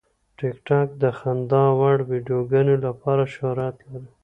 [0.37, 4.09] ټیکټاک د خندا وړ ویډیوګانو لپاره شهرت لري.